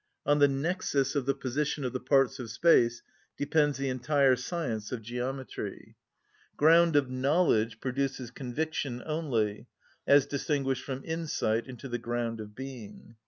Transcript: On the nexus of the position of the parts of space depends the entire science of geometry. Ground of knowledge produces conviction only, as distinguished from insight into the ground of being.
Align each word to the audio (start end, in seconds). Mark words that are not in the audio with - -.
On 0.25 0.39
the 0.39 0.47
nexus 0.47 1.13
of 1.15 1.27
the 1.27 1.35
position 1.35 1.83
of 1.85 1.93
the 1.93 1.99
parts 1.99 2.39
of 2.39 2.49
space 2.49 3.03
depends 3.37 3.77
the 3.77 3.87
entire 3.89 4.35
science 4.35 4.91
of 4.91 5.03
geometry. 5.03 5.95
Ground 6.57 6.95
of 6.95 7.11
knowledge 7.11 7.79
produces 7.79 8.31
conviction 8.31 9.03
only, 9.05 9.67
as 10.07 10.25
distinguished 10.25 10.85
from 10.85 11.03
insight 11.05 11.67
into 11.67 11.87
the 11.87 11.99
ground 11.99 12.39
of 12.41 12.55
being. 12.55 13.15